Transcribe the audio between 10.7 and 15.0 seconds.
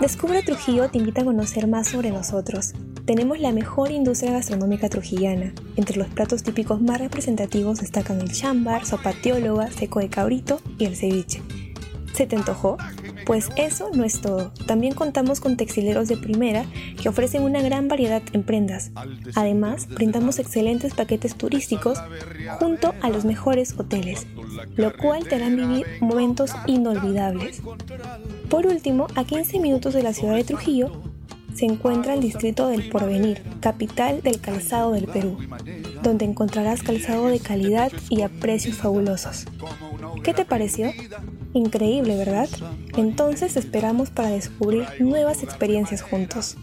y el ceviche. ¿Se te antojó? Pues eso no es todo. También